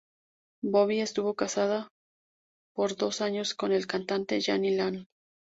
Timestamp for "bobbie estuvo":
0.63-1.35